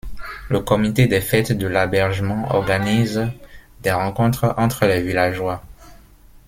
Le 0.49 0.59
comité 0.61 1.05
des 1.05 1.21
fêtes 1.21 1.51
de 1.51 1.67
L'Abergement 1.67 2.51
organise 2.55 3.27
des 3.83 3.91
rencontres 3.91 4.55
entre 4.57 4.87
les 4.87 4.99
villageois. 5.03 5.63